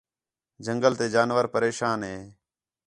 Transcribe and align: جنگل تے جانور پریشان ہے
جنگل 0.65 0.93
تے 0.99 1.05
جانور 1.13 1.45
پریشان 1.55 1.99
ہے 2.09 2.17